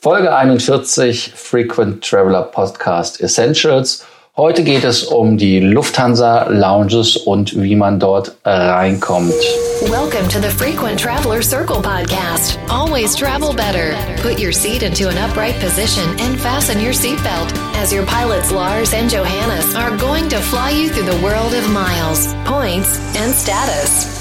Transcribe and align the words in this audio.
Folge 0.00 0.28
41 0.30 1.32
Frequent 1.34 2.04
Traveler 2.04 2.42
Podcast 2.42 3.20
Essentials. 3.20 4.04
Heute 4.36 4.62
geht 4.62 4.84
es 4.84 5.02
um 5.02 5.36
die 5.36 5.58
Lufthansa 5.58 6.46
Lounges 6.48 7.16
und 7.16 7.60
wie 7.60 7.74
man 7.74 7.98
dort 7.98 8.36
reinkommt. 8.44 9.34
Welcome 9.90 10.28
to 10.28 10.38
the 10.40 10.50
Frequent 10.50 11.00
Traveler 11.00 11.42
Circle 11.42 11.82
podcast. 11.82 12.60
Always 12.70 13.16
travel 13.16 13.52
better. 13.52 13.96
Put 14.22 14.38
your 14.38 14.52
seat 14.52 14.84
into 14.84 15.08
an 15.08 15.18
upright 15.18 15.58
position 15.58 16.08
and 16.20 16.38
fasten 16.38 16.80
your 16.80 16.94
seatbelt 16.94 17.52
as 17.82 17.92
your 17.92 18.06
pilots 18.06 18.52
Lars 18.52 18.94
and 18.94 19.10
Johannes 19.10 19.74
are 19.74 19.96
going 19.96 20.28
to 20.28 20.38
fly 20.38 20.70
you 20.70 20.90
through 20.90 21.10
the 21.10 21.20
world 21.24 21.54
of 21.54 21.68
miles, 21.72 22.32
points 22.44 23.00
and 23.16 23.34
status. 23.34 24.17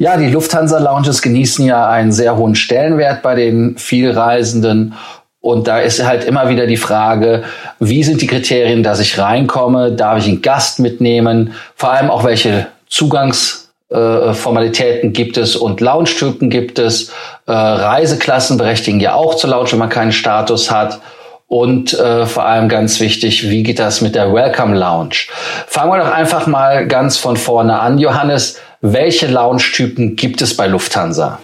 Ja, 0.00 0.16
die 0.16 0.30
Lufthansa 0.30 0.78
Lounges 0.78 1.22
genießen 1.22 1.64
ja 1.64 1.88
einen 1.88 2.12
sehr 2.12 2.36
hohen 2.36 2.54
Stellenwert 2.54 3.20
bei 3.20 3.34
den 3.34 3.76
Vielreisenden. 3.78 4.94
Und 5.40 5.66
da 5.66 5.80
ist 5.80 6.04
halt 6.04 6.22
immer 6.22 6.48
wieder 6.48 6.68
die 6.68 6.76
Frage, 6.76 7.42
wie 7.80 8.04
sind 8.04 8.20
die 8.20 8.28
Kriterien, 8.28 8.84
dass 8.84 9.00
ich 9.00 9.18
reinkomme? 9.18 9.90
Darf 9.90 10.18
ich 10.18 10.28
einen 10.28 10.40
Gast 10.40 10.78
mitnehmen? 10.78 11.52
Vor 11.74 11.90
allem 11.90 12.10
auch 12.10 12.22
welche 12.22 12.68
Zugangsformalitäten 12.88 15.10
äh, 15.10 15.12
gibt 15.12 15.36
es 15.36 15.56
und 15.56 15.80
Lounge-Typen 15.80 16.48
gibt 16.48 16.78
es. 16.78 17.10
Äh, 17.46 17.52
Reiseklassen 17.52 18.56
berechtigen 18.56 19.00
ja 19.00 19.14
auch 19.14 19.34
zur 19.34 19.50
Lounge, 19.50 19.72
wenn 19.72 19.80
man 19.80 19.88
keinen 19.88 20.12
Status 20.12 20.70
hat. 20.70 21.00
Und 21.48 21.94
äh, 21.94 22.26
vor 22.26 22.44
allem 22.44 22.68
ganz 22.68 23.00
wichtig, 23.00 23.48
wie 23.48 23.62
geht 23.62 23.78
das 23.78 24.02
mit 24.02 24.14
der 24.14 24.32
Welcome 24.34 24.78
Lounge? 24.78 25.28
Fangen 25.66 25.90
wir 25.90 25.98
doch 25.98 26.12
einfach 26.12 26.46
mal 26.46 26.86
ganz 26.86 27.16
von 27.16 27.38
vorne 27.38 27.80
an. 27.80 27.98
Johannes, 27.98 28.60
welche 28.82 29.28
Lounge-Typen 29.28 30.14
gibt 30.14 30.42
es 30.42 30.54
bei 30.54 30.66
Lufthansa? 30.66 31.40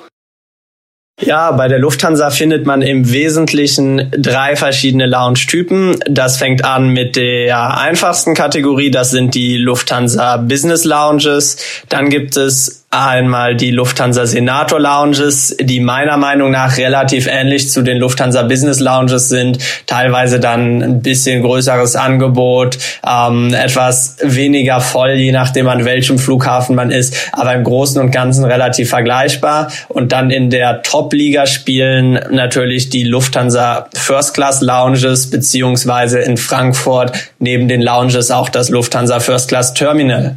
Ja, 1.20 1.52
bei 1.52 1.68
der 1.68 1.78
Lufthansa 1.78 2.30
findet 2.30 2.66
man 2.66 2.82
im 2.82 3.10
Wesentlichen 3.12 4.10
drei 4.19 4.56
verschiedene 4.56 5.06
Lounge-Typen. 5.06 5.97
Das 6.06 6.36
fängt 6.36 6.64
an 6.64 6.91
mit 6.91 7.16
der 7.16 7.78
einfachsten 7.78 8.34
Kategorie, 8.34 8.91
das 8.91 9.10
sind 9.10 9.34
die 9.34 9.56
Lufthansa 9.56 10.36
Business 10.38 10.84
Lounges. 10.84 11.56
Dann 11.88 12.10
gibt 12.10 12.36
es 12.36 12.83
einmal 12.95 13.56
die 13.56 13.70
Lufthansa 13.70 14.27
Senator 14.27 14.78
Lounges, 14.78 15.56
die 15.61 15.81
meiner 15.81 16.17
Meinung 16.17 16.50
nach 16.50 16.77
relativ 16.77 17.27
ähnlich 17.27 17.70
zu 17.70 17.83
den 17.83 17.98
Lufthansa 17.98 18.42
Business 18.42 18.81
Lounges 18.81 19.28
sind, 19.28 19.59
teilweise 19.87 20.41
dann 20.41 20.83
ein 20.83 21.03
bisschen 21.03 21.42
größeres 21.42 21.97
Angebot, 21.97 22.78
ähm, 23.06 23.53
etwas 23.53 24.17
weniger 24.22 24.81
voll, 24.81 25.12
je 25.12 25.33
nachdem 25.33 25.69
an 25.69 25.84
welchem 25.84 26.19
Flughafen 26.19 26.77
man 26.77 26.91
ist, 26.91 27.15
aber 27.33 27.55
im 27.55 27.65
Großen 27.65 28.00
und 28.00 28.11
Ganzen 28.11 28.45
relativ 28.45 28.91
vergleichbar. 28.91 29.72
Und 29.89 30.12
dann 30.12 30.31
in 30.31 30.50
der 30.50 30.83
Top-Liga 30.83 31.47
spielen 31.47 32.19
natürlich 32.31 32.91
die 32.91 33.05
Lufthansa 33.05 33.89
First 33.95 34.34
Class 34.34 34.61
Lounges, 34.61 35.31
beziehungsweise 35.31 36.20
in 36.20 36.37
Frankfurt 36.37 37.12
neben 37.39 37.69
den 37.69 37.83
Lounges 37.83 38.31
auch 38.31 38.48
das 38.48 38.69
Lufthansa 38.69 39.20
First 39.20 39.48
Class 39.48 39.75
Terminal. 39.75 40.37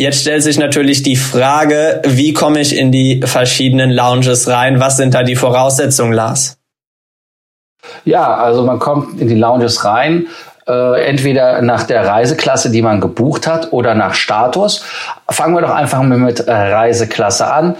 Jetzt 0.00 0.22
stellt 0.22 0.42
sich 0.42 0.58
natürlich 0.58 1.02
die 1.02 1.14
Frage, 1.14 2.00
wie 2.06 2.32
komme 2.32 2.60
ich 2.60 2.74
in 2.74 2.90
die 2.90 3.20
verschiedenen 3.22 3.90
Lounges 3.90 4.48
rein? 4.48 4.80
Was 4.80 4.96
sind 4.96 5.12
da 5.12 5.22
die 5.22 5.36
Voraussetzungen, 5.36 6.14
Lars? 6.14 6.56
Ja, 8.06 8.34
also 8.34 8.64
man 8.64 8.78
kommt 8.78 9.20
in 9.20 9.28
die 9.28 9.34
Lounges 9.34 9.84
rein, 9.84 10.28
äh, 10.66 11.04
entweder 11.04 11.60
nach 11.60 11.82
der 11.82 12.06
Reiseklasse, 12.06 12.70
die 12.70 12.80
man 12.80 13.02
gebucht 13.02 13.46
hat, 13.46 13.74
oder 13.74 13.94
nach 13.94 14.14
Status. 14.14 14.82
Fangen 15.28 15.54
wir 15.54 15.60
doch 15.60 15.74
einfach 15.74 16.02
mal 16.02 16.16
mit 16.16 16.40
äh, 16.40 16.50
Reiseklasse 16.50 17.52
an 17.52 17.76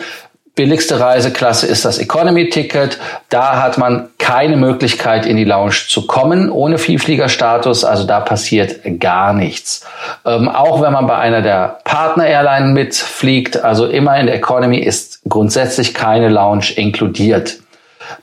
billigste 0.61 1.01
Reiseklasse 1.01 1.67
ist 1.67 1.87
das 1.87 1.97
Economy-Ticket. 1.97 2.99
Da 3.31 3.63
hat 3.63 3.79
man 3.79 4.11
keine 4.19 4.59
Möglichkeit, 4.59 5.25
in 5.25 5.39
die 5.39 5.45
Lounge 5.45 5.87
zu 5.89 6.07
kommen 6.07 6.51
ohne 6.51 6.77
Vielfliegerstatus. 6.77 7.83
Also 7.83 8.05
da 8.05 8.21
passiert 8.21 8.83
gar 9.01 9.33
nichts. 9.33 9.87
Ähm, 10.27 10.51
auch 10.51 10.83
wenn 10.83 10.93
man 10.93 11.07
bei 11.07 11.17
einer 11.17 11.41
der 11.41 11.79
Partner-Airline 11.85 12.75
mitfliegt, 12.75 13.65
also 13.65 13.87
immer 13.87 14.21
in 14.21 14.27
der 14.27 14.35
Economy 14.35 14.81
ist 14.81 15.23
grundsätzlich 15.27 15.95
keine 15.95 16.29
Lounge 16.29 16.75
inkludiert. 16.77 17.57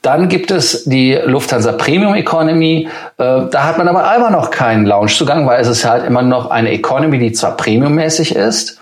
Dann 0.03 0.29
gibt 0.29 0.51
es 0.51 0.83
die 0.83 1.15
Lufthansa 1.15 1.71
Premium 1.71 2.13
Economy. 2.13 2.87
Äh, 3.17 3.41
da 3.49 3.63
hat 3.63 3.79
man 3.79 3.87
aber 3.87 4.15
immer 4.15 4.29
noch 4.29 4.51
keinen 4.51 4.85
Loungezugang, 4.85 5.47
weil 5.47 5.59
es 5.59 5.67
ist 5.67 5.85
halt 5.85 6.05
immer 6.05 6.21
noch 6.21 6.51
eine 6.51 6.69
Economy, 6.71 7.17
die 7.17 7.31
zwar 7.31 7.57
premiummäßig 7.57 8.35
ist, 8.35 8.79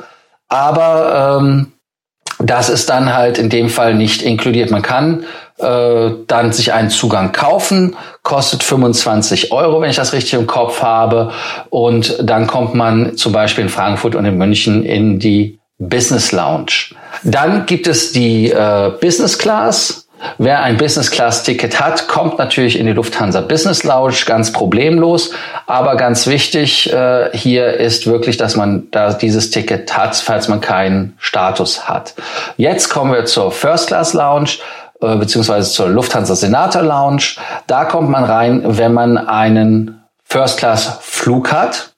aber 0.50 1.40
ähm, 1.40 1.72
das 2.40 2.70
ist 2.70 2.90
dann 2.90 3.14
halt 3.14 3.38
in 3.38 3.50
dem 3.50 3.70
Fall 3.70 3.96
nicht 3.96 4.22
inkludiert. 4.22 4.72
Man 4.72 4.82
kann 4.82 5.26
äh, 5.58 6.10
dann 6.28 6.52
sich 6.52 6.74
einen 6.74 6.90
Zugang 6.90 7.32
kaufen, 7.32 7.96
kostet 8.24 8.64
25 8.64 9.52
Euro, 9.52 9.82
wenn 9.82 9.90
ich 9.90 9.96
das 9.96 10.14
richtig 10.14 10.34
im 10.34 10.48
Kopf 10.48 10.82
habe. 10.82 11.32
Und 11.70 12.18
dann 12.22 12.48
kommt 12.48 12.76
man 12.76 13.16
zum 13.16 13.32
Beispiel 13.32 13.64
in 13.64 13.70
Frankfurt 13.70 14.16
und 14.16 14.26
in 14.26 14.38
München 14.38 14.84
in 14.84 15.20
die 15.20 15.60
Business 15.78 16.32
Lounge. 16.32 16.96
Dann 17.24 17.66
gibt 17.66 17.88
es 17.88 18.12
die 18.12 18.52
äh, 18.52 18.92
Business 19.00 19.38
Class. 19.38 20.05
Wer 20.38 20.64
ein 20.64 20.78
Business 20.78 21.12
Class 21.12 21.44
Ticket 21.44 21.80
hat, 21.80 22.08
kommt 22.08 22.38
natürlich 22.38 22.80
in 22.80 22.86
die 22.86 22.94
Lufthansa 22.94 23.42
Business 23.42 23.84
Lounge 23.84 24.16
ganz 24.26 24.52
problemlos. 24.52 25.32
Aber 25.68 25.96
ganz 25.96 26.28
wichtig 26.28 26.92
äh, 26.92 27.30
hier 27.36 27.74
ist 27.74 28.08
wirklich, 28.08 28.38
dass 28.38 28.56
man 28.56 28.88
da 28.92 29.14
dieses 29.14 29.50
Ticket 29.50 29.96
hat, 29.96 30.16
falls 30.16 30.48
man 30.48 30.62
keinen 30.62 31.16
Status 31.18 31.88
hat. 31.88 32.14
Jetzt 32.58 32.90
kommen 32.90 33.14
wir 33.14 33.26
zur 33.26 33.52
First 33.52 33.88
Class 33.88 34.14
Lounge 34.14 34.52
äh, 35.02 35.16
beziehungsweise 35.16 35.70
zur 35.72 35.90
Lufthansa 35.90 36.36
Senator 36.36 36.82
Lounge. 36.82 37.36
Da 37.68 37.86
kommt 37.86 38.10
man 38.10 38.24
rein, 38.24 38.62
wenn 38.66 38.94
man 38.94 39.18
einen 39.18 40.02
First 40.24 40.58
Class 40.58 41.00
Flug 41.02 41.52
hat. 41.52 41.92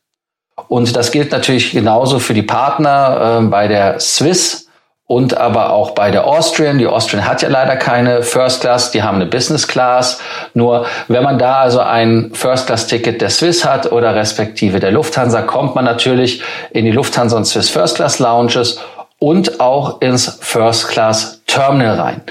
Und 0.68 0.96
das 0.96 1.12
gilt 1.12 1.32
natürlich 1.32 1.72
genauso 1.72 2.20
für 2.20 2.34
die 2.34 2.42
Partner 2.42 3.40
äh, 3.42 3.46
bei 3.46 3.68
der 3.68 4.00
Swiss 4.00 4.67
und 5.08 5.38
aber 5.38 5.72
auch 5.72 5.92
bei 5.92 6.12
der 6.12 6.28
Austrian. 6.28 6.78
Die 6.78 6.86
Austrian 6.86 7.26
hat 7.26 7.42
ja 7.42 7.50
leider 7.50 7.78
keine 7.78 8.22
First 8.22 8.62
Class, 8.62 8.92
die 8.92 9.02
haben 9.02 9.16
eine 9.16 9.26
Business 9.26 9.68
Class. 9.68 10.20
Nur 10.54 10.86
wenn 11.08 11.24
man 11.24 11.40
da 11.40 11.62
also 11.62 11.80
ein 11.80 12.32
First 12.34 12.68
Class 12.68 12.88
Ticket 12.88 13.22
der 13.22 13.30
Swiss 13.30 13.66
hat 13.66 13.92
oder 13.92 14.16
respektive 14.16 14.80
der 14.80 14.92
Lufthansa, 14.92 15.42
kommt 15.42 15.76
man 15.76 15.86
natürlich 15.86 16.44
in 16.72 16.86
die 16.86 16.92
Lufthansa 16.92 17.38
und 17.38 17.46
Swiss 17.46 17.70
First 17.70 17.96
Class 17.96 18.20
Lounges 18.20 18.80
und 19.20 19.60
auch 19.62 20.02
ins 20.02 20.38
First 20.42 20.90
Class 20.90 21.42
Terminal 21.48 22.00
rein. 22.00 22.22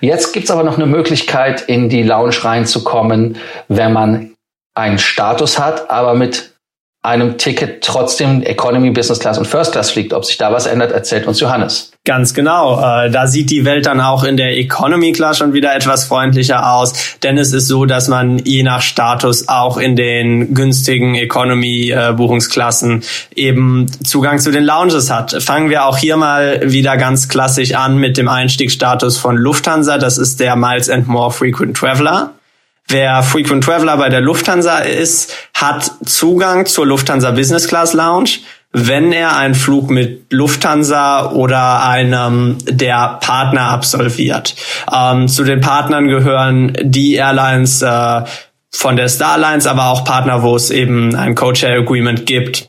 Jetzt 0.00 0.32
gibt's 0.32 0.50
aber 0.50 0.64
noch 0.64 0.76
eine 0.76 0.86
Möglichkeit, 0.86 1.62
in 1.62 1.88
die 1.88 2.02
Lounge 2.02 2.44
reinzukommen, 2.44 3.38
wenn 3.68 3.92
man 3.92 4.34
einen 4.74 4.98
Status 4.98 5.58
hat, 5.58 5.88
aber 5.88 6.14
mit 6.14 6.53
einem 7.04 7.36
Ticket 7.36 7.84
trotzdem 7.84 8.42
Economy, 8.42 8.90
Business 8.90 9.18
Class 9.18 9.36
und 9.36 9.46
First 9.46 9.72
Class 9.72 9.90
fliegt. 9.90 10.14
Ob 10.14 10.24
sich 10.24 10.38
da 10.38 10.50
was 10.52 10.64
ändert, 10.64 10.90
erzählt 10.90 11.26
uns 11.26 11.38
Johannes. 11.38 11.92
Ganz 12.06 12.32
genau. 12.32 12.80
Äh, 12.80 13.10
da 13.10 13.26
sieht 13.26 13.50
die 13.50 13.66
Welt 13.66 13.84
dann 13.84 14.00
auch 14.00 14.24
in 14.24 14.38
der 14.38 14.56
Economy 14.56 15.12
Class 15.12 15.38
schon 15.38 15.52
wieder 15.52 15.74
etwas 15.74 16.06
freundlicher 16.06 16.72
aus, 16.72 17.16
denn 17.22 17.36
es 17.36 17.52
ist 17.52 17.68
so, 17.68 17.84
dass 17.84 18.08
man 18.08 18.38
je 18.38 18.62
nach 18.62 18.80
Status 18.80 19.48
auch 19.48 19.76
in 19.76 19.96
den 19.96 20.54
günstigen 20.54 21.14
Economy 21.14 21.90
äh, 21.90 22.14
Buchungsklassen 22.14 23.02
eben 23.34 23.86
Zugang 24.02 24.38
zu 24.38 24.50
den 24.50 24.64
Lounges 24.64 25.10
hat. 25.10 25.42
Fangen 25.42 25.68
wir 25.68 25.84
auch 25.84 25.98
hier 25.98 26.16
mal 26.16 26.60
wieder 26.64 26.96
ganz 26.96 27.28
klassisch 27.28 27.74
an 27.74 27.98
mit 27.98 28.16
dem 28.16 28.28
Einstiegsstatus 28.28 29.18
von 29.18 29.36
Lufthansa. 29.36 29.98
Das 29.98 30.16
ist 30.16 30.40
der 30.40 30.56
Miles 30.56 30.88
and 30.88 31.06
More 31.06 31.30
Frequent 31.30 31.76
Traveler. 31.76 32.32
Wer 32.88 33.22
Frequent 33.22 33.64
Traveler 33.64 33.96
bei 33.96 34.08
der 34.08 34.20
Lufthansa 34.20 34.78
ist, 34.78 35.34
hat 35.54 35.90
Zugang 36.04 36.66
zur 36.66 36.86
Lufthansa 36.86 37.30
Business 37.30 37.66
Class 37.66 37.94
Lounge, 37.94 38.40
wenn 38.72 39.12
er 39.12 39.36
einen 39.36 39.54
Flug 39.54 39.88
mit 39.88 40.32
Lufthansa 40.32 41.30
oder 41.30 41.84
einem 41.84 42.58
der 42.64 43.18
Partner 43.20 43.68
absolviert. 43.70 44.54
Ähm, 44.92 45.28
zu 45.28 45.44
den 45.44 45.60
Partnern 45.60 46.08
gehören 46.08 46.76
die 46.82 47.14
Airlines 47.14 47.80
äh, 47.82 48.22
von 48.70 48.96
der 48.96 49.08
Starlines, 49.08 49.66
aber 49.66 49.86
auch 49.86 50.04
Partner, 50.04 50.42
wo 50.42 50.56
es 50.56 50.70
eben 50.70 51.14
ein 51.14 51.34
Co-Share 51.34 51.78
Agreement 51.78 52.26
gibt. 52.26 52.68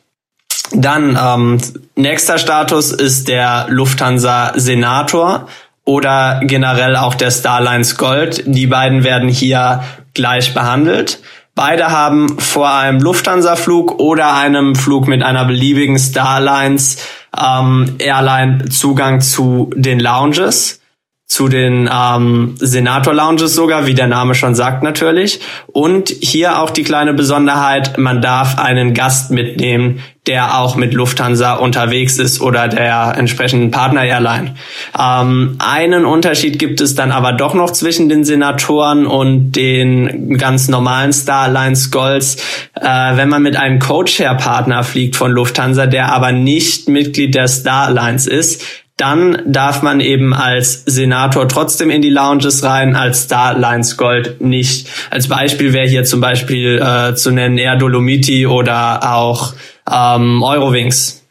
Dann 0.72 1.20
ähm, 1.22 1.58
nächster 1.96 2.38
Status 2.38 2.92
ist 2.92 3.28
der 3.28 3.66
Lufthansa 3.70 4.54
Senator 4.56 5.48
oder 5.86 6.42
generell 6.44 6.96
auch 6.96 7.14
der 7.14 7.32
Starlines 7.32 7.98
Gold. 7.98 8.44
Die 8.46 8.68
beiden 8.68 9.04
werden 9.04 9.30
hier 9.30 9.84
gleich 10.14 10.54
behandelt. 10.54 11.20
Beide 11.54 11.90
haben 11.90 12.38
vor 12.40 12.74
einem 12.74 13.00
Lufthansa-Flug 13.00 14.00
oder 14.00 14.36
einem 14.36 14.76
Flug 14.76 15.08
mit 15.08 15.24
einer 15.24 15.46
beliebigen 15.46 15.98
Starlines 15.98 16.98
ähm, 17.38 17.96
Airline 18.00 18.66
Zugang 18.70 19.22
zu 19.22 19.70
den 19.76 20.00
Lounges. 20.00 20.82
Zu 21.28 21.48
den 21.50 21.90
ähm, 21.92 22.56
Senator-Lounges 22.60 23.56
sogar, 23.56 23.88
wie 23.88 23.96
der 23.96 24.08
Name 24.08 24.36
schon 24.36 24.54
sagt 24.54 24.84
natürlich. 24.84 25.40
Und 25.68 26.10
hier 26.10 26.62
auch 26.62 26.70
die 26.70 26.84
kleine 26.84 27.14
Besonderheit, 27.14 27.98
man 27.98 28.22
darf 28.22 28.60
einen 28.60 28.94
Gast 28.94 29.32
mitnehmen, 29.32 30.04
der 30.28 30.60
auch 30.60 30.76
mit 30.76 30.94
Lufthansa 30.94 31.56
unterwegs 31.56 32.20
ist 32.20 32.42
oder 32.42 32.68
der 32.68 33.16
entsprechenden 33.18 33.72
Partner-Airline. 33.72 34.56
Ähm, 34.98 35.58
einen 35.60 36.06
Unterschied 36.06 36.60
gibt 36.60 36.80
es 36.80 36.94
dann 36.94 37.12
aber 37.12 37.34
doch 37.34 37.56
noch 37.56 37.72
zwischen 37.72 38.08
den 38.08 38.24
Senatoren 38.24 39.08
und 39.08 39.52
den 39.52 40.38
ganz 40.38 40.68
normalen 40.68 41.12
Star 41.12 41.46
Alliance 41.46 41.90
Golds. 41.90 42.38
Äh, 42.76 43.18
wenn 43.18 43.30
man 43.30 43.42
mit 43.42 43.56
einem 43.56 43.80
Co-Chair-Partner 43.80 44.84
fliegt 44.84 45.16
von 45.16 45.32
Lufthansa, 45.32 45.88
der 45.88 46.14
aber 46.14 46.32
nicht 46.32 46.88
Mitglied 46.88 47.34
der 47.34 47.48
Star 47.48 47.88
Alliance 47.88 48.30
ist, 48.30 48.64
dann 48.98 49.42
darf 49.46 49.82
man 49.82 50.00
eben 50.00 50.34
als 50.34 50.84
Senator 50.86 51.50
trotzdem 51.50 51.90
in 51.90 52.02
die 52.02 52.10
Lounges 52.10 52.64
rein, 52.64 52.96
als 52.96 53.24
Star 53.24 53.56
Alliance 53.56 53.98
Gold 53.98 54.40
nicht. 54.40 54.88
Als 55.10 55.28
Beispiel 55.28 55.74
wäre 55.74 55.88
hier 55.88 56.06
zum 56.06 56.22
Beispiel 56.22 56.82
äh, 56.82 57.14
zu 57.16 57.32
nennen 57.32 57.58
Air 57.58 57.76
Dolomiti 57.76 58.48
oder 58.48 59.14
auch 59.14 59.54
ähm, 59.92 60.42
Eurowings. 60.42 61.25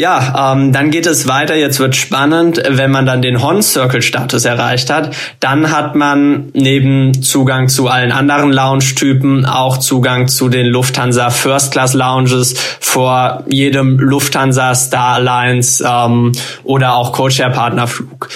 Ja, 0.00 0.54
ähm, 0.54 0.72
dann 0.72 0.90
geht 0.90 1.04
es 1.04 1.28
weiter. 1.28 1.54
Jetzt 1.56 1.78
wird 1.78 1.94
spannend, 1.94 2.62
wenn 2.66 2.90
man 2.90 3.04
dann 3.04 3.20
den 3.20 3.42
Horn 3.42 3.60
Circle 3.60 4.00
Status 4.00 4.46
erreicht 4.46 4.88
hat, 4.88 5.14
dann 5.40 5.70
hat 5.70 5.94
man 5.94 6.48
neben 6.54 7.22
Zugang 7.22 7.68
zu 7.68 7.86
allen 7.86 8.10
anderen 8.10 8.50
Lounge-Typen 8.50 9.44
auch 9.44 9.76
Zugang 9.76 10.26
zu 10.26 10.48
den 10.48 10.68
Lufthansa 10.68 11.28
First 11.28 11.72
Class 11.72 11.92
Lounges 11.92 12.54
vor 12.80 13.44
jedem 13.46 13.98
Lufthansa 13.98 14.74
Star 14.74 15.16
Alliance 15.16 15.84
ähm, 15.86 16.32
oder 16.64 16.94
auch 16.94 17.12
Co-Share 17.12 17.50
Partnerflug 17.50 18.30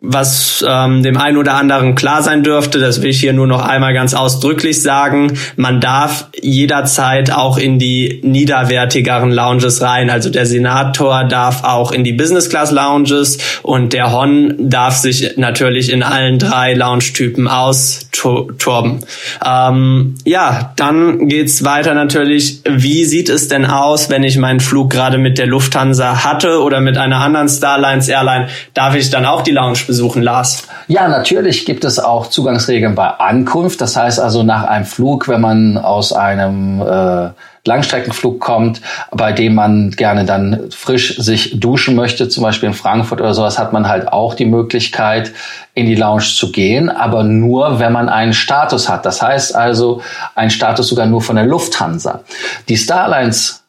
was 0.00 0.64
ähm, 0.66 1.02
dem 1.02 1.16
einen 1.16 1.38
oder 1.38 1.54
anderen 1.54 1.96
klar 1.96 2.22
sein 2.22 2.44
dürfte, 2.44 2.78
das 2.78 3.02
will 3.02 3.10
ich 3.10 3.18
hier 3.18 3.32
nur 3.32 3.48
noch 3.48 3.66
einmal 3.66 3.92
ganz 3.94 4.14
ausdrücklich 4.14 4.80
sagen, 4.80 5.36
man 5.56 5.80
darf 5.80 6.28
jederzeit 6.40 7.32
auch 7.32 7.58
in 7.58 7.80
die 7.80 8.20
niederwertigeren 8.22 9.32
Lounges 9.32 9.82
rein. 9.82 10.08
Also 10.08 10.30
der 10.30 10.46
Senator 10.46 11.24
darf 11.24 11.64
auch 11.64 11.90
in 11.90 12.04
die 12.04 12.12
Business 12.12 12.48
Class 12.48 12.70
Lounges 12.70 13.38
und 13.64 13.92
der 13.92 14.12
Hon 14.12 14.54
darf 14.56 14.94
sich 14.94 15.36
natürlich 15.36 15.90
in 15.90 16.04
allen 16.04 16.38
drei 16.38 16.74
Lounge-Typen 16.74 17.48
austoben. 17.48 19.00
Ähm, 19.44 20.14
ja, 20.24 20.74
dann 20.76 21.26
geht's 21.26 21.64
weiter 21.64 21.94
natürlich. 21.94 22.60
Wie 22.68 23.04
sieht 23.04 23.28
es 23.28 23.48
denn 23.48 23.66
aus, 23.66 24.10
wenn 24.10 24.22
ich 24.22 24.38
meinen 24.38 24.60
Flug 24.60 24.90
gerade 24.90 25.18
mit 25.18 25.38
der 25.38 25.46
Lufthansa 25.46 26.22
hatte 26.24 26.62
oder 26.62 26.80
mit 26.80 26.96
einer 26.98 27.18
anderen 27.18 27.48
Starlines 27.48 28.08
Airline? 28.08 28.46
Darf 28.74 28.94
ich 28.94 29.10
dann 29.10 29.26
auch 29.26 29.42
die 29.42 29.50
Lounge 29.50 29.87
besuchen, 29.88 30.22
Lars? 30.22 30.68
Ja, 30.86 31.08
natürlich 31.08 31.66
gibt 31.66 31.84
es 31.84 31.98
auch 31.98 32.28
Zugangsregeln 32.28 32.94
bei 32.94 33.08
Ankunft. 33.08 33.80
Das 33.80 33.96
heißt 33.96 34.20
also 34.20 34.44
nach 34.44 34.62
einem 34.62 34.84
Flug, 34.84 35.26
wenn 35.26 35.40
man 35.40 35.76
aus 35.76 36.12
einem 36.12 36.80
äh, 36.80 37.30
Langstreckenflug 37.64 38.40
kommt, 38.40 38.80
bei 39.10 39.32
dem 39.32 39.54
man 39.54 39.90
gerne 39.90 40.24
dann 40.24 40.70
frisch 40.70 41.16
sich 41.18 41.58
duschen 41.58 41.96
möchte, 41.96 42.28
zum 42.28 42.42
Beispiel 42.42 42.68
in 42.68 42.74
Frankfurt 42.74 43.20
oder 43.20 43.34
sowas, 43.34 43.58
hat 43.58 43.72
man 43.72 43.88
halt 43.88 44.08
auch 44.08 44.34
die 44.34 44.46
Möglichkeit, 44.46 45.32
in 45.74 45.86
die 45.86 45.96
Lounge 45.96 46.22
zu 46.22 46.52
gehen, 46.52 46.88
aber 46.88 47.24
nur, 47.24 47.80
wenn 47.80 47.92
man 47.92 48.08
einen 48.08 48.32
Status 48.32 48.88
hat. 48.88 49.04
Das 49.04 49.22
heißt 49.22 49.54
also, 49.54 50.00
ein 50.34 50.50
Status 50.50 50.88
sogar 50.88 51.06
nur 51.06 51.20
von 51.20 51.36
der 51.36 51.46
Lufthansa. 51.46 52.20
Die 52.68 52.76
Starlines 52.76 53.64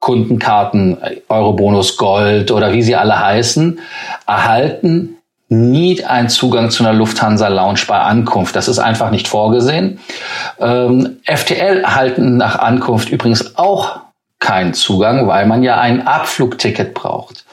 Kundenkarten, 0.00 0.98
Eurobonus 1.28 1.96
Gold 1.96 2.50
oder 2.50 2.72
wie 2.72 2.82
sie 2.82 2.94
alle 2.94 3.18
heißen, 3.18 3.80
erhalten 4.26 5.15
nie 5.48 6.04
einen 6.04 6.28
Zugang 6.28 6.70
zu 6.70 6.82
einer 6.82 6.92
Lufthansa 6.92 7.48
Lounge 7.48 7.80
bei 7.86 7.98
Ankunft. 7.98 8.56
Das 8.56 8.68
ist 8.68 8.78
einfach 8.78 9.10
nicht 9.10 9.28
vorgesehen. 9.28 10.00
Ähm, 10.58 11.18
FTL 11.24 11.82
erhalten 11.82 12.36
nach 12.36 12.58
Ankunft 12.58 13.10
übrigens 13.10 13.56
auch 13.56 14.00
keinen 14.38 14.74
Zugang, 14.74 15.26
weil 15.28 15.46
man 15.46 15.62
ja 15.62 15.78
ein 15.78 16.06
Abflugticket 16.06 16.94
braucht. 16.94 17.44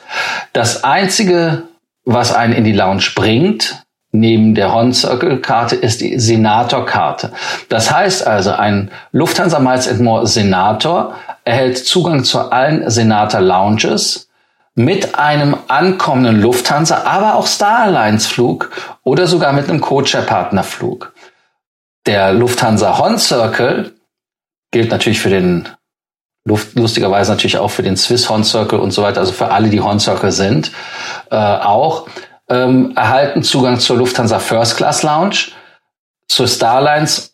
Das 0.54 0.84
einzige, 0.84 1.64
was 2.04 2.34
einen 2.34 2.54
in 2.54 2.64
die 2.64 2.74
Lounge 2.74 3.06
bringt, 3.16 3.84
neben 4.12 4.54
der 4.54 4.72
Horn 4.72 4.94
Circle 4.94 5.40
Karte 5.40 5.76
ist 5.76 6.02
die 6.02 6.20
Senator 6.20 6.86
Karte. 6.86 7.32
Das 7.70 7.92
heißt 7.92 8.26
also, 8.26 8.52
ein 8.52 8.92
Lufthansa 9.12 9.60
Miles 9.60 10.00
More 10.00 10.28
Senator 10.28 11.16
erhält 11.46 11.78
Zugang 11.78 12.24
zu 12.24 12.52
allen 12.52 12.90
Senator 12.90 13.42
Lounges 13.42 14.30
mit 14.76 15.16
einem 15.16 15.56
ankommenden 15.68 16.42
Lufthansa, 16.42 17.04
aber 17.04 17.36
auch 17.36 17.48
Star 17.48 17.80
Alliance 17.80 18.28
Flug 18.28 18.72
oder 19.04 19.28
sogar 19.28 19.54
mit 19.54 19.70
einem 19.70 19.82
Co-Chair-Partnerflug. 19.82 21.14
Der 22.06 22.34
Lufthansa 22.34 22.98
Horn 22.98 23.20
Circle 23.20 23.94
gilt 24.72 24.90
natürlich 24.90 25.20
für 25.20 25.30
den 25.30 25.70
Luft, 26.46 26.76
lustigerweise 26.76 27.32
natürlich 27.32 27.58
auch 27.58 27.70
für 27.70 27.84
den 27.84 27.96
Swiss 27.96 28.30
Horn 28.30 28.44
Circle 28.44 28.80
und 28.80 28.92
so 28.92 29.04
weiter, 29.04 29.22
also 29.22 29.32
für 29.32 29.52
alle, 29.52 29.70
die 29.70 29.80
Horn 29.80 30.00
Circle 30.00 30.32
sind, 30.32 30.72
äh, 31.30 31.36
auch 31.36 32.08
ähm, 32.50 32.94
erhalten 32.96 33.44
Zugang 33.44 33.80
zur 33.80 33.98
Lufthansa 33.98 34.40
First 34.40 34.76
Class 34.76 35.04
Lounge, 35.04 35.52
zur 36.28 36.48
Starlines 36.48 37.33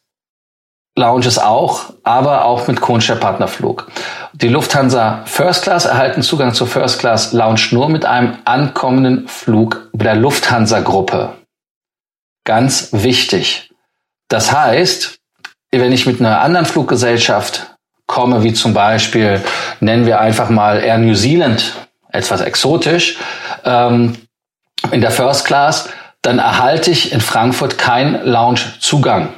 Lounges 1.00 1.40
auch, 1.40 1.94
aber 2.04 2.46
auch 2.46 2.68
mit 2.68 2.82
Coinshare 2.82 3.20
Partnerflug. 3.20 3.88
Die 4.34 4.50
Lufthansa 4.50 5.24
First 5.26 5.64
Class 5.64 5.86
erhalten 5.86 6.22
Zugang 6.22 6.54
zur 6.54 6.68
First 6.68 7.00
Class 7.00 7.32
Lounge 7.32 7.62
nur 7.72 7.90
mit 7.90 8.06
einem 8.06 8.38
ankommenden 8.46 9.28
Flug 9.28 9.90
der 9.94 10.16
Lufthansa 10.16 10.82
Gruppe. 10.82 11.34
Ganz 12.44 12.90
wichtig. 12.92 13.72
Das 14.28 14.52
heißt, 14.52 15.20
wenn 15.72 15.92
ich 15.92 16.06
mit 16.06 16.20
einer 16.20 16.42
anderen 16.42 16.66
Fluggesellschaft 16.66 17.76
komme, 18.06 18.44
wie 18.44 18.54
zum 18.54 18.74
Beispiel, 18.74 19.42
nennen 19.80 20.06
wir 20.06 20.20
einfach 20.20 20.50
mal 20.50 20.84
Air 20.84 20.98
New 20.98 21.16
Zealand, 21.16 21.76
etwas 22.12 22.42
exotisch, 22.42 23.18
ähm, 23.64 24.18
in 24.92 25.02
der 25.02 25.12
First 25.12 25.46
Class, 25.46 25.90
dann 26.22 26.40
erhalte 26.40 26.92
ich 26.92 27.14
in 27.14 27.22
Frankfurt 27.22 27.78
keinen 27.78 28.26
Lounge-Zugang. 28.26 29.30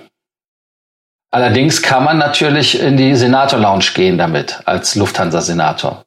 Allerdings 1.31 1.81
kann 1.81 2.03
man 2.03 2.17
natürlich 2.17 2.81
in 2.81 2.97
die 2.97 3.15
Senator 3.15 3.57
Lounge 3.57 3.85
gehen 3.95 4.17
damit 4.17 4.59
als 4.65 4.95
Lufthansa-Senator. 4.95 6.03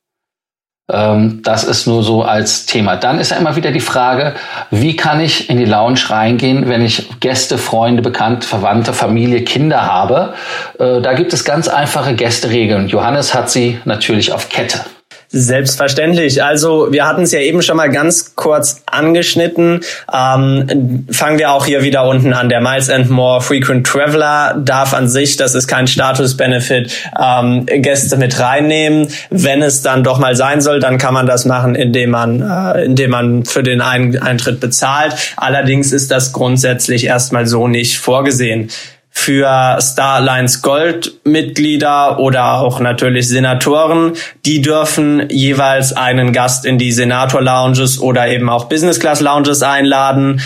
Ähm, 0.93 1.41
das 1.43 1.65
ist 1.65 1.87
nur 1.87 2.03
so 2.03 2.23
als 2.23 2.67
Thema. 2.67 2.97
Dann 2.97 3.19
ist 3.19 3.31
ja 3.31 3.39
immer 3.39 3.57
wieder 3.57 3.73
die 3.73 3.81
Frage, 3.81 4.35
wie 4.71 4.97
kann 4.97 5.21
ich 5.21 5.49
in 5.49 5.57
die 5.57 5.65
Lounge 5.65 6.01
reingehen, 6.11 6.69
wenn 6.69 6.85
ich 6.85 7.09
Gäste, 7.21 7.57
Freunde, 7.57 8.03
Bekannte, 8.03 8.47
Verwandte, 8.47 8.93
Familie, 8.93 9.45
Kinder 9.45 9.87
habe. 9.87 10.35
Äh, 10.79 11.01
da 11.01 11.15
gibt 11.15 11.33
es 11.33 11.45
ganz 11.45 11.69
einfache 11.69 12.15
Gästeregeln. 12.15 12.89
Johannes 12.89 13.33
hat 13.33 13.51
sie 13.51 13.81
natürlich 13.87 14.33
auf 14.33 14.51
Kette. 14.51 14.85
Selbstverständlich. 15.37 16.45
Also 16.45 16.93
wir 16.93 17.09
hatten 17.09 17.23
es 17.23 17.33
ja 17.33 17.41
eben 17.41 17.61
schon 17.61 17.77
mal 17.77 17.91
ganz 17.91 18.37
kurz 18.37 18.83
angeschnitten. 18.87 19.81
Ähm, 20.13 21.07
fangen 21.11 21.41
wir 21.41 21.51
auch 21.51 21.67
hier 21.67 21.83
wieder 21.83 22.07
unten 22.07 22.33
an. 22.33 22.49
Der 22.49 22.61
Miles 22.61 22.89
and 22.89 23.11
More 23.11 23.41
Frequent 23.41 23.85
Traveler 23.85 24.57
darf 24.65 24.95
an 24.95 25.09
sich, 25.09 25.37
das 25.37 25.57
ist 25.57 25.67
kein 25.67 25.89
Status-Benefit, 25.89 26.93
ähm, 27.21 27.67
Gäste 27.67 28.17
mit 28.17 28.39
reinnehmen. 28.39 29.09
Wenn 29.31 29.61
es 29.61 29.83
dann 29.83 30.05
doch 30.05 30.21
mal 30.21 30.37
sein 30.37 30.61
soll, 30.61 30.79
dann 30.79 30.99
kann 30.99 31.15
man 31.15 31.27
das 31.27 31.47
machen, 31.47 31.75
indem 31.75 32.11
man, 32.11 32.41
äh, 32.41 32.85
indem 32.85 33.11
man 33.11 33.45
für 33.45 33.65
den 33.65 33.81
Eintritt 33.81 34.61
bezahlt. 34.61 35.17
Allerdings 35.37 35.91
ist 35.91 36.13
das 36.13 36.33
grundsätzlich 36.33 37.07
erstmal 37.07 37.49
so 37.49 37.67
nicht 37.67 37.99
vorgesehen 37.99 38.71
für 39.17 39.79
Star 39.81 40.17
Alliance 40.17 40.61
Gold 40.61 41.21
Mitglieder 41.25 42.19
oder 42.19 42.59
auch 42.59 42.81
natürlich 42.81 43.29
Senatoren. 43.29 44.13
Die 44.45 44.61
dürfen 44.61 45.31
jeweils 45.31 45.95
einen 45.95 46.33
Gast 46.33 46.67
in 46.67 46.77
die 46.77 46.93
Senator 46.93 47.41
Lounges 47.41 48.01
oder 48.01 48.29
eben 48.29 48.51
auch 48.51 48.67
Business 48.69 49.01
Class 49.01 49.21
Lounges 49.21 49.63
einladen. 49.63 50.43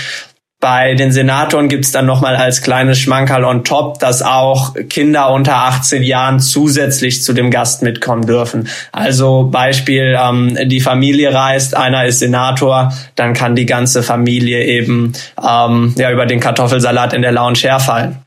Bei 0.61 0.95
den 0.95 1.13
Senatoren 1.13 1.69
gibt's 1.69 1.93
dann 1.93 2.07
nochmal 2.07 2.37
als 2.37 2.63
kleines 2.63 2.99
Schmankerl 2.99 3.45
on 3.45 3.65
top, 3.65 4.01
dass 4.01 4.23
auch 4.23 4.75
Kinder 4.89 5.31
unter 5.31 5.57
18 5.57 6.03
Jahren 6.03 6.39
zusätzlich 6.39 7.23
zu 7.23 7.33
dem 7.33 7.51
Gast 7.51 7.83
mitkommen 7.83 8.27
dürfen. 8.27 8.69
Also 8.93 9.49
Beispiel, 9.51 10.17
ähm, 10.21 10.59
die 10.67 10.81
Familie 10.81 11.33
reist, 11.33 11.77
einer 11.77 12.07
ist 12.07 12.19
Senator, 12.19 12.93
dann 13.15 13.35
kann 13.35 13.55
die 13.55 13.67
ganze 13.67 14.03
Familie 14.03 14.65
eben 14.65 15.13
ähm, 15.41 15.95
ja, 15.97 16.11
über 16.13 16.27
den 16.27 16.41
Kartoffelsalat 16.41 17.13
in 17.13 17.23
der 17.23 17.33
Lounge 17.33 17.61
herfallen. 17.61 18.19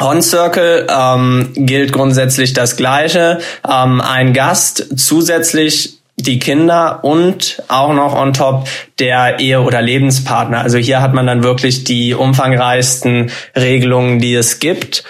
On 0.00 0.22
Circle 0.22 0.86
ähm, 0.88 1.50
gilt 1.54 1.92
grundsätzlich 1.92 2.52
das 2.52 2.76
Gleiche. 2.76 3.38
Ähm, 3.68 4.00
ein 4.00 4.32
Gast 4.32 4.98
zusätzlich 4.98 6.00
die 6.16 6.38
Kinder 6.38 7.04
und 7.04 7.62
auch 7.68 7.92
noch 7.92 8.14
on 8.14 8.32
top 8.32 8.68
der 8.98 9.40
Ehe- 9.40 9.62
oder 9.62 9.82
Lebenspartner. 9.82 10.60
Also 10.60 10.78
hier 10.78 11.00
hat 11.00 11.14
man 11.14 11.26
dann 11.26 11.42
wirklich 11.42 11.84
die 11.84 12.14
umfangreichsten 12.14 13.30
Regelungen, 13.56 14.18
die 14.18 14.34
es 14.34 14.58
gibt. 14.58 15.04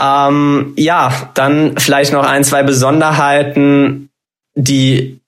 Ähm, 0.00 0.72
ja, 0.76 1.30
dann 1.34 1.76
vielleicht 1.78 2.12
noch 2.12 2.24
ein, 2.24 2.44
zwei 2.44 2.62
Besonderheiten, 2.62 4.10
die 4.54 5.19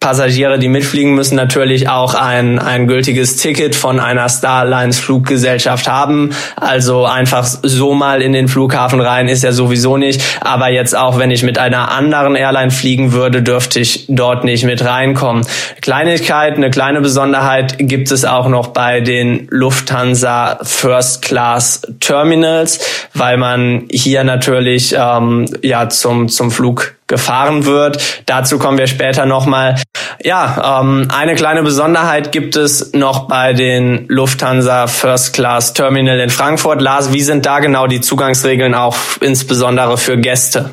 Passagiere, 0.00 0.60
die 0.60 0.68
mitfliegen, 0.68 1.16
müssen 1.16 1.34
natürlich 1.34 1.88
auch 1.88 2.14
ein, 2.14 2.60
ein 2.60 2.86
gültiges 2.86 3.36
Ticket 3.36 3.74
von 3.74 3.98
einer 3.98 4.28
Star 4.28 4.60
Alliance 4.60 5.02
Fluggesellschaft 5.02 5.88
haben. 5.88 6.30
Also 6.54 7.04
einfach 7.04 7.44
so 7.44 7.94
mal 7.94 8.22
in 8.22 8.32
den 8.32 8.46
Flughafen 8.46 9.00
rein 9.00 9.26
ist 9.26 9.42
ja 9.42 9.50
sowieso 9.50 9.96
nicht. 9.96 10.22
Aber 10.40 10.70
jetzt 10.70 10.96
auch, 10.96 11.18
wenn 11.18 11.32
ich 11.32 11.42
mit 11.42 11.58
einer 11.58 11.90
anderen 11.90 12.36
Airline 12.36 12.70
fliegen 12.70 13.10
würde, 13.10 13.42
dürfte 13.42 13.80
ich 13.80 14.04
dort 14.08 14.44
nicht 14.44 14.62
mit 14.62 14.84
reinkommen. 14.84 15.44
Kleinigkeit, 15.80 16.54
eine 16.54 16.70
kleine 16.70 17.00
Besonderheit 17.00 17.74
gibt 17.80 18.12
es 18.12 18.24
auch 18.24 18.46
noch 18.48 18.68
bei 18.68 19.00
den 19.00 19.48
Lufthansa 19.50 20.60
First 20.62 21.22
Class 21.22 21.82
Terminals, 21.98 23.08
weil 23.14 23.36
man 23.36 23.88
hier 23.90 24.22
natürlich 24.22 24.94
ähm, 24.96 25.46
ja 25.62 25.88
zum, 25.88 26.28
zum 26.28 26.52
Flug 26.52 26.94
gefahren 27.08 27.64
wird. 27.64 28.22
Dazu 28.26 28.58
kommen 28.58 28.78
wir 28.78 28.86
später 28.86 29.26
nochmal. 29.26 29.74
Ja, 30.22 30.80
ähm, 30.80 31.08
eine 31.14 31.36
kleine 31.36 31.62
Besonderheit 31.62 32.32
gibt 32.32 32.56
es 32.56 32.92
noch 32.92 33.28
bei 33.28 33.52
den 33.52 34.06
Lufthansa 34.08 34.88
First 34.88 35.34
Class 35.34 35.74
Terminal 35.74 36.18
in 36.18 36.30
Frankfurt. 36.30 36.80
Lars, 36.80 37.12
wie 37.12 37.22
sind 37.22 37.46
da 37.46 37.60
genau 37.60 37.86
die 37.86 38.00
Zugangsregeln 38.00 38.74
auch 38.74 38.96
insbesondere 39.20 39.96
für 39.96 40.18
Gäste? 40.18 40.70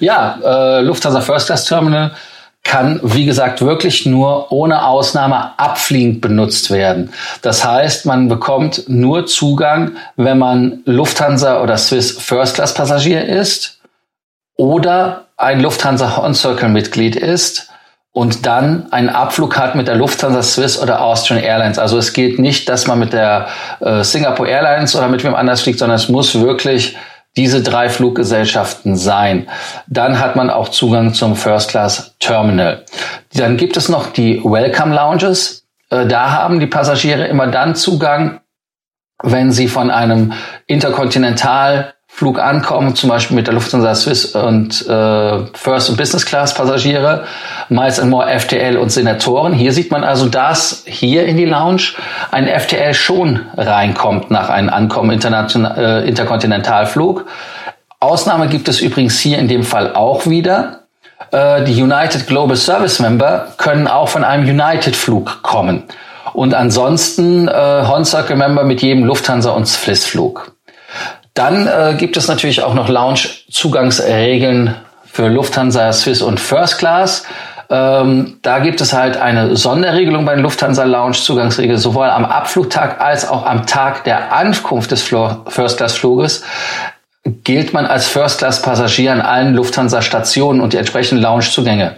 Ja, 0.00 0.38
äh, 0.42 0.80
Lufthansa 0.80 1.20
First 1.20 1.46
Class 1.46 1.66
Terminal 1.66 2.12
kann, 2.64 3.00
wie 3.02 3.24
gesagt, 3.24 3.62
wirklich 3.62 4.06
nur 4.06 4.50
ohne 4.50 4.84
Ausnahme 4.84 5.58
abfliegend 5.58 6.20
benutzt 6.20 6.70
werden. 6.70 7.12
Das 7.42 7.64
heißt, 7.64 8.06
man 8.06 8.28
bekommt 8.28 8.88
nur 8.88 9.26
Zugang, 9.26 9.96
wenn 10.16 10.38
man 10.38 10.82
Lufthansa 10.84 11.62
oder 11.62 11.76
Swiss 11.76 12.12
First 12.18 12.56
Class 12.56 12.74
Passagier 12.74 13.24
ist 13.26 13.80
oder 14.56 15.26
ein 15.36 15.60
Lufthansa 15.60 16.16
Horn 16.16 16.34
Circle 16.34 16.68
Mitglied 16.68 17.14
ist 17.14 17.67
und 18.18 18.46
dann 18.46 18.92
einen 18.92 19.10
Abflug 19.10 19.56
hat 19.56 19.76
mit 19.76 19.86
der 19.86 19.94
Lufthansa 19.94 20.42
Swiss 20.42 20.76
oder 20.82 21.02
Austrian 21.02 21.40
Airlines. 21.40 21.78
Also 21.78 21.98
es 21.98 22.12
geht 22.12 22.40
nicht, 22.40 22.68
dass 22.68 22.88
man 22.88 22.98
mit 22.98 23.12
der 23.12 23.46
äh, 23.78 24.02
Singapore 24.02 24.48
Airlines 24.48 24.96
oder 24.96 25.06
mit 25.06 25.22
wem 25.22 25.36
anders 25.36 25.60
fliegt, 25.60 25.78
sondern 25.78 25.94
es 25.94 26.08
muss 26.08 26.34
wirklich 26.40 26.96
diese 27.36 27.62
drei 27.62 27.88
Fluggesellschaften 27.88 28.96
sein. 28.96 29.48
Dann 29.86 30.18
hat 30.18 30.34
man 30.34 30.50
auch 30.50 30.70
Zugang 30.70 31.14
zum 31.14 31.36
First 31.36 31.70
Class 31.70 32.16
Terminal. 32.18 32.84
Dann 33.34 33.56
gibt 33.56 33.76
es 33.76 33.88
noch 33.88 34.12
die 34.12 34.42
Welcome 34.42 34.96
Lounges. 34.96 35.64
Äh, 35.88 36.06
da 36.06 36.32
haben 36.32 36.58
die 36.58 36.66
Passagiere 36.66 37.28
immer 37.28 37.46
dann 37.46 37.76
Zugang, 37.76 38.40
wenn 39.22 39.52
sie 39.52 39.68
von 39.68 39.92
einem 39.92 40.32
Interkontinental 40.66 41.94
Flug 42.18 42.40
ankommen, 42.40 42.96
zum 42.96 43.10
Beispiel 43.10 43.36
mit 43.36 43.46
der 43.46 43.54
Lufthansa 43.54 43.94
Swiss 43.94 44.34
und 44.34 44.84
äh, 44.88 45.38
First 45.54 45.88
und 45.88 45.96
Business 45.96 46.26
Class 46.26 46.52
Passagiere, 46.52 47.22
Miles 47.68 48.00
and 48.00 48.10
More 48.10 48.28
FTL 48.28 48.76
und 48.76 48.90
Senatoren. 48.90 49.52
Hier 49.52 49.72
sieht 49.72 49.92
man 49.92 50.02
also, 50.02 50.26
dass 50.26 50.82
hier 50.84 51.26
in 51.26 51.36
die 51.36 51.44
Lounge 51.44 51.92
ein 52.32 52.48
FTL 52.48 52.92
schon 52.92 53.46
reinkommt 53.56 54.32
nach 54.32 54.48
einem 54.48 54.68
Ankommen 54.68 55.12
international, 55.12 55.78
äh, 55.78 56.08
Interkontinentalflug. 56.08 57.24
Ausnahme 58.00 58.48
gibt 58.48 58.66
es 58.66 58.80
übrigens 58.80 59.20
hier 59.20 59.38
in 59.38 59.46
dem 59.46 59.62
Fall 59.62 59.94
auch 59.94 60.26
wieder. 60.26 60.80
Äh, 61.30 61.62
die 61.62 61.80
United 61.80 62.26
Global 62.26 62.56
Service 62.56 62.98
Member 62.98 63.46
können 63.58 63.86
auch 63.86 64.08
von 64.08 64.24
einem 64.24 64.42
United 64.42 64.96
Flug 64.96 65.44
kommen. 65.44 65.84
Und 66.32 66.52
ansonsten 66.52 67.46
äh, 67.46 67.52
Horn 67.52 68.04
Circle 68.04 68.34
Member 68.34 68.64
mit 68.64 68.82
jedem 68.82 69.04
Lufthansa 69.04 69.50
und 69.50 69.68
Swiss 69.68 70.04
Flug. 70.04 70.57
Dann 71.38 71.68
äh, 71.68 71.94
gibt 71.96 72.16
es 72.16 72.26
natürlich 72.26 72.64
auch 72.64 72.74
noch 72.74 72.88
Lounge-Zugangsregeln 72.88 74.74
für 75.04 75.28
Lufthansa, 75.28 75.92
Swiss 75.92 76.20
und 76.20 76.40
First 76.40 76.78
Class. 76.78 77.24
Ähm, 77.70 78.38
da 78.42 78.58
gibt 78.58 78.80
es 78.80 78.92
halt 78.92 79.16
eine 79.16 79.54
Sonderregelung 79.54 80.24
bei 80.24 80.34
den 80.34 80.42
Lufthansa 80.42 80.82
Lounge 80.82 81.12
Zugangsregel 81.12 81.78
sowohl 81.78 82.10
am 82.10 82.24
Abflugtag 82.24 83.00
als 83.00 83.28
auch 83.28 83.46
am 83.46 83.66
Tag 83.66 84.02
der 84.02 84.32
Ankunft 84.32 84.90
des 84.90 85.02
First 85.02 85.76
Class 85.76 85.94
Fluges 85.94 86.42
gilt 87.44 87.72
man 87.72 87.86
als 87.86 88.08
First 88.08 88.38
Class 88.38 88.60
Passagier 88.62 89.12
an 89.12 89.20
allen 89.20 89.54
Lufthansa 89.54 90.02
Stationen 90.02 90.60
und 90.60 90.72
die 90.72 90.76
entsprechenden 90.78 91.22
Lounge 91.22 91.44
Zugänge. 91.44 91.94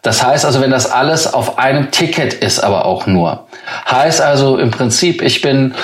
Das 0.00 0.22
heißt 0.22 0.44
also, 0.44 0.60
wenn 0.60 0.70
das 0.70 0.90
alles 0.90 1.32
auf 1.32 1.58
einem 1.58 1.90
Ticket 1.90 2.34
ist, 2.34 2.60
aber 2.60 2.86
auch 2.86 3.06
nur. 3.06 3.46
Heißt 3.90 4.20
also 4.20 4.58
im 4.58 4.70
Prinzip, 4.70 5.22
ich 5.22 5.42
bin 5.42 5.74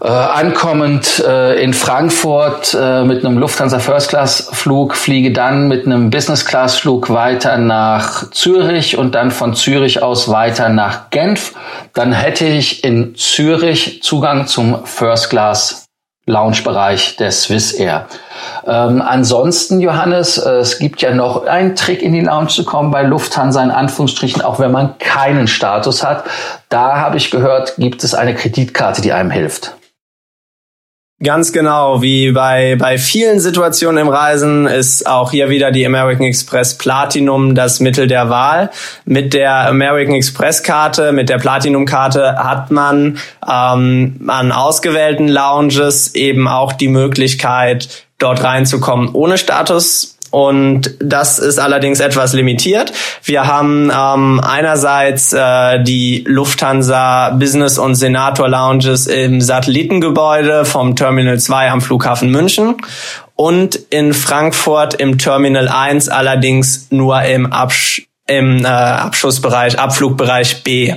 äh, 0.00 0.08
ankommend 0.08 1.22
äh, 1.26 1.62
in 1.62 1.74
Frankfurt 1.74 2.76
äh, 2.78 3.04
mit 3.04 3.24
einem 3.24 3.38
Lufthansa 3.38 3.78
First 3.78 4.10
Class 4.10 4.48
Flug, 4.52 4.94
fliege 4.94 5.32
dann 5.32 5.68
mit 5.68 5.86
einem 5.86 6.10
Business 6.10 6.44
Class 6.44 6.76
Flug 6.76 7.10
weiter 7.10 7.58
nach 7.58 8.30
Zürich 8.30 8.96
und 8.96 9.14
dann 9.14 9.30
von 9.30 9.54
Zürich 9.54 10.02
aus 10.02 10.28
weiter 10.28 10.68
nach 10.68 11.10
Genf. 11.10 11.54
Dann 11.94 12.12
hätte 12.12 12.46
ich 12.46 12.84
in 12.84 13.14
Zürich 13.16 14.02
Zugang 14.02 14.46
zum 14.46 14.86
First 14.86 15.30
Class 15.30 15.81
Lounge-Bereich 16.26 17.16
der 17.16 17.32
Swiss 17.32 17.72
Air. 17.72 18.06
Ähm, 18.64 19.02
ansonsten, 19.02 19.80
Johannes, 19.80 20.38
äh, 20.38 20.50
es 20.52 20.78
gibt 20.78 21.02
ja 21.02 21.12
noch 21.12 21.46
einen 21.46 21.74
Trick 21.74 22.00
in 22.00 22.12
die 22.12 22.20
Lounge 22.20 22.48
zu 22.48 22.64
kommen 22.64 22.92
bei 22.92 23.02
Lufthansa, 23.02 23.62
in 23.62 23.72
Anführungsstrichen, 23.72 24.40
auch 24.40 24.60
wenn 24.60 24.70
man 24.70 24.98
keinen 24.98 25.48
Status 25.48 26.04
hat. 26.04 26.24
Da 26.68 26.98
habe 26.98 27.16
ich 27.16 27.32
gehört, 27.32 27.74
gibt 27.76 28.04
es 28.04 28.14
eine 28.14 28.34
Kreditkarte, 28.34 29.02
die 29.02 29.12
einem 29.12 29.30
hilft. 29.30 29.74
Ganz 31.22 31.52
genau, 31.52 32.02
wie 32.02 32.32
bei, 32.32 32.74
bei 32.76 32.98
vielen 32.98 33.38
Situationen 33.38 34.06
im 34.06 34.08
Reisen 34.08 34.66
ist 34.66 35.06
auch 35.06 35.30
hier 35.30 35.50
wieder 35.50 35.70
die 35.70 35.86
American 35.86 36.26
Express 36.26 36.76
Platinum 36.76 37.54
das 37.54 37.78
Mittel 37.78 38.08
der 38.08 38.28
Wahl. 38.28 38.70
Mit 39.04 39.32
der 39.32 39.68
American 39.68 40.16
Express 40.16 40.64
Karte, 40.64 41.12
mit 41.12 41.28
der 41.28 41.38
Platinum 41.38 41.86
Karte 41.86 42.38
hat 42.38 42.72
man 42.72 43.18
ähm, 43.48 44.20
an 44.26 44.50
ausgewählten 44.50 45.28
Lounges 45.28 46.16
eben 46.16 46.48
auch 46.48 46.72
die 46.72 46.88
Möglichkeit, 46.88 48.04
dort 48.18 48.42
reinzukommen 48.42 49.10
ohne 49.12 49.38
Status 49.38 50.18
und 50.32 50.94
das 50.98 51.38
ist 51.38 51.58
allerdings 51.58 52.00
etwas 52.00 52.32
limitiert. 52.32 52.90
Wir 53.22 53.46
haben 53.46 53.92
ähm, 53.94 54.40
einerseits 54.42 55.34
äh, 55.34 55.82
die 55.82 56.24
Lufthansa 56.26 57.30
Business 57.38 57.78
und 57.78 57.96
Senator 57.96 58.48
Lounges 58.48 59.06
im 59.06 59.42
Satellitengebäude 59.42 60.64
vom 60.64 60.96
Terminal 60.96 61.38
2 61.38 61.70
am 61.70 61.82
Flughafen 61.82 62.30
München 62.30 62.76
und 63.36 63.76
in 63.90 64.14
Frankfurt 64.14 64.94
im 64.94 65.18
Terminal 65.18 65.68
1 65.68 66.08
allerdings 66.08 66.86
nur 66.88 67.20
im, 67.22 67.52
Absch 67.52 68.08
im 68.26 68.64
äh, 68.64 68.68
Abschussbereich, 68.68 69.78
Abflugbereich 69.78 70.64
B. 70.64 70.94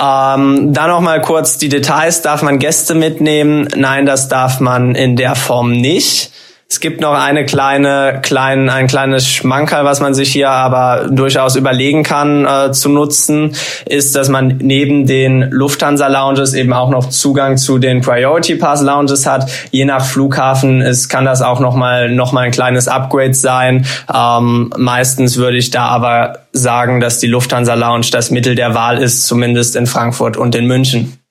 Ähm, 0.00 0.72
dann 0.74 0.90
noch 0.90 1.00
mal 1.00 1.20
kurz 1.20 1.58
die 1.58 1.68
Details. 1.68 2.22
Darf 2.22 2.42
man 2.42 2.58
Gäste 2.58 2.96
mitnehmen? 2.96 3.68
Nein, 3.76 4.04
das 4.04 4.28
darf 4.28 4.58
man 4.58 4.96
in 4.96 5.14
der 5.14 5.36
Form 5.36 5.70
nicht. 5.70 6.32
Es 6.72 6.80
gibt 6.80 7.02
noch 7.02 7.12
eine 7.12 7.44
kleine, 7.44 8.20
klein, 8.22 8.70
ein 8.70 8.86
kleines 8.86 9.28
Schmankerl, 9.28 9.84
was 9.84 10.00
man 10.00 10.14
sich 10.14 10.32
hier 10.32 10.48
aber 10.48 11.06
durchaus 11.10 11.54
überlegen 11.54 12.02
kann 12.02 12.46
äh, 12.46 12.72
zu 12.72 12.88
nutzen, 12.88 13.54
ist, 13.84 14.16
dass 14.16 14.30
man 14.30 14.56
neben 14.56 15.06
den 15.06 15.50
Lufthansa 15.50 16.06
Lounges 16.06 16.54
eben 16.54 16.72
auch 16.72 16.88
noch 16.88 17.10
Zugang 17.10 17.58
zu 17.58 17.76
den 17.76 18.00
Priority 18.00 18.54
Pass 18.54 18.80
Lounges 18.80 19.26
hat. 19.26 19.50
Je 19.70 19.84
nach 19.84 20.02
Flughafen 20.02 20.80
ist, 20.80 21.10
kann 21.10 21.26
das 21.26 21.42
auch 21.42 21.60
noch 21.60 21.74
mal, 21.74 22.08
noch 22.08 22.32
mal 22.32 22.46
ein 22.46 22.52
kleines 22.52 22.88
Upgrade 22.88 23.34
sein. 23.34 23.84
Ähm, 24.12 24.72
meistens 24.74 25.36
würde 25.36 25.58
ich 25.58 25.68
da 25.68 25.88
aber 25.88 26.38
sagen, 26.52 27.00
dass 27.00 27.18
die 27.18 27.26
Lufthansa 27.26 27.74
Lounge 27.74 28.06
das 28.12 28.30
Mittel 28.30 28.54
der 28.54 28.74
Wahl 28.74 28.96
ist, 28.96 29.26
zumindest 29.26 29.76
in 29.76 29.86
Frankfurt 29.86 30.38
und 30.38 30.54
in 30.54 30.66
München. 30.66 31.21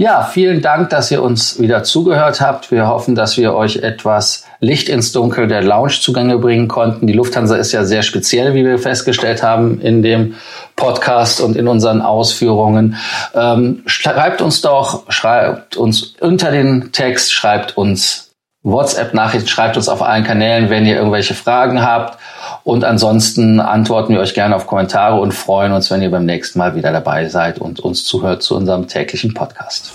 Ja, 0.00 0.22
vielen 0.22 0.62
Dank, 0.62 0.88
dass 0.88 1.10
ihr 1.10 1.22
uns 1.22 1.60
wieder 1.60 1.82
zugehört 1.82 2.40
habt. 2.40 2.70
Wir 2.70 2.88
hoffen, 2.88 3.14
dass 3.14 3.36
wir 3.36 3.52
euch 3.52 3.82
etwas 3.82 4.46
Licht 4.58 4.88
ins 4.88 5.12
Dunkel 5.12 5.46
der 5.46 5.62
Lounge-Zugänge 5.62 6.38
bringen 6.38 6.68
konnten. 6.68 7.06
Die 7.06 7.12
Lufthansa 7.12 7.56
ist 7.56 7.72
ja 7.72 7.84
sehr 7.84 8.00
speziell, 8.00 8.54
wie 8.54 8.64
wir 8.64 8.78
festgestellt 8.78 9.42
haben 9.42 9.78
in 9.82 10.00
dem 10.00 10.36
Podcast 10.74 11.42
und 11.42 11.54
in 11.54 11.68
unseren 11.68 12.00
Ausführungen. 12.00 12.96
Ähm, 13.34 13.82
schreibt 13.84 14.40
uns 14.40 14.62
doch, 14.62 15.02
schreibt 15.12 15.76
uns 15.76 16.14
unter 16.18 16.50
den 16.50 16.92
Text, 16.92 17.34
schreibt 17.34 17.76
uns 17.76 18.29
WhatsApp-Nachrichten, 18.62 19.48
schreibt 19.48 19.76
uns 19.76 19.88
auf 19.88 20.02
allen 20.02 20.24
Kanälen, 20.24 20.68
wenn 20.68 20.84
ihr 20.84 20.96
irgendwelche 20.96 21.34
Fragen 21.34 21.82
habt. 21.82 22.18
Und 22.62 22.84
ansonsten 22.84 23.58
antworten 23.58 24.12
wir 24.12 24.20
euch 24.20 24.34
gerne 24.34 24.54
auf 24.54 24.66
Kommentare 24.66 25.18
und 25.18 25.32
freuen 25.32 25.72
uns, 25.72 25.90
wenn 25.90 26.02
ihr 26.02 26.10
beim 26.10 26.26
nächsten 26.26 26.58
Mal 26.58 26.74
wieder 26.74 26.92
dabei 26.92 27.28
seid 27.28 27.58
und 27.58 27.80
uns 27.80 28.04
zuhört 28.04 28.42
zu 28.42 28.56
unserem 28.56 28.86
täglichen 28.86 29.32
Podcast. 29.32 29.92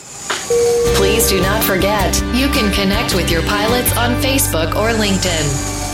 Please 0.96 1.30
do 1.30 1.42
not 1.42 1.64
forget, 1.64 2.24
you 2.34 2.48
can 2.50 2.72
connect 2.72 3.16
with 3.16 3.32
your 3.32 3.44
pilots 3.44 3.96
on 3.98 4.16
Facebook 4.22 4.76
or 4.76 4.92
LinkedIn. 4.94 5.85